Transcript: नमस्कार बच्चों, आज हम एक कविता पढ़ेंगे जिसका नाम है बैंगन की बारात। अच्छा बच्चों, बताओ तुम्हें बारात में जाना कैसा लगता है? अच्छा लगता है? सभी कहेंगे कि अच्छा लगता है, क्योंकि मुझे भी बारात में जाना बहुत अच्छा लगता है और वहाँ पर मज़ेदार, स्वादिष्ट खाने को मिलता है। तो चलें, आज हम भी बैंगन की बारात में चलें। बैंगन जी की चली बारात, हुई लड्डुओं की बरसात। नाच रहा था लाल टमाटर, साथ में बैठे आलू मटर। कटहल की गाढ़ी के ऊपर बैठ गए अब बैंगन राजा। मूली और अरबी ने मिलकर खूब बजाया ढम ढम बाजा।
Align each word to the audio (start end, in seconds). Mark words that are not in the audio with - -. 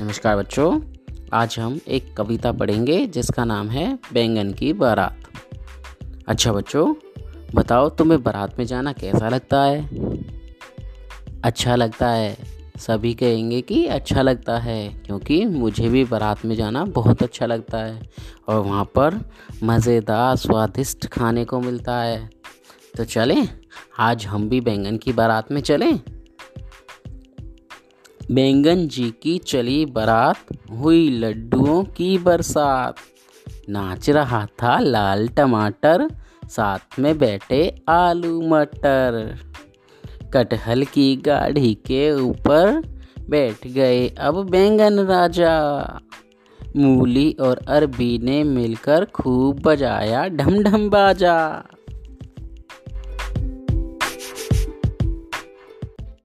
नमस्कार 0.00 0.36
बच्चों, 0.36 0.80
आज 1.32 1.56
हम 1.58 1.80
एक 1.88 2.16
कविता 2.16 2.52
पढ़ेंगे 2.52 3.06
जिसका 3.06 3.44
नाम 3.44 3.68
है 3.68 3.98
बैंगन 4.12 4.52
की 4.52 4.72
बारात। 4.72 5.22
अच्छा 6.28 6.52
बच्चों, 6.52 6.94
बताओ 7.54 7.88
तुम्हें 7.88 8.22
बारात 8.22 8.58
में 8.58 8.66
जाना 8.66 8.92
कैसा 8.92 9.28
लगता 9.28 9.62
है? 9.62 9.88
अच्छा 11.44 11.76
लगता 11.76 12.08
है? 12.08 12.36
सभी 12.76 13.14
कहेंगे 13.14 13.60
कि 13.60 13.86
अच्छा 13.86 14.22
लगता 14.22 14.58
है, 14.58 14.88
क्योंकि 14.88 15.44
मुझे 15.44 15.88
भी 15.88 16.04
बारात 16.04 16.44
में 16.44 16.56
जाना 16.56 16.84
बहुत 16.84 17.22
अच्छा 17.22 17.46
लगता 17.46 17.78
है 17.78 18.02
और 18.48 18.60
वहाँ 18.60 18.84
पर 18.84 19.30
मज़ेदार, 19.62 20.36
स्वादिष्ट 20.36 21.06
खाने 21.06 21.44
को 21.44 21.60
मिलता 21.60 22.00
है। 22.00 22.30
तो 22.96 23.04
चलें, 23.04 23.48
आज 23.98 24.26
हम 24.26 24.48
भी 24.48 24.60
बैंगन 24.60 24.96
की 24.96 25.12
बारात 25.12 25.52
में 25.52 25.60
चलें। 25.60 26.00
बैंगन 28.30 28.88
जी 28.88 29.14
की 29.22 29.38
चली 29.38 29.86
बारात, 29.86 30.36
हुई 30.70 31.10
लड्डुओं 31.10 31.84
की 31.84 32.18
बरसात। 32.18 32.96
नाच 33.68 34.10
रहा 34.10 34.46
था 34.46 34.78
लाल 34.78 35.28
टमाटर, 35.28 36.08
साथ 36.48 36.98
में 36.98 37.18
बैठे 37.18 37.76
आलू 37.88 38.40
मटर। 38.48 39.38
कटहल 40.34 40.84
की 40.84 41.16
गाढ़ी 41.16 41.74
के 41.74 42.12
ऊपर 42.12 42.82
बैठ 43.30 43.66
गए 43.66 44.08
अब 44.08 44.50
बैंगन 44.50 45.00
राजा। 45.00 45.58
मूली 46.76 47.32
और 47.40 47.60
अरबी 47.68 48.18
ने 48.18 48.44
मिलकर 48.44 49.04
खूब 49.04 49.60
बजाया 49.60 50.28
ढम 50.28 50.62
ढम 50.62 50.90
बाजा। 50.90 51.64